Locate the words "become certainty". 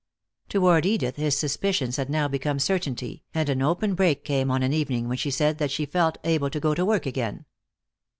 2.27-3.23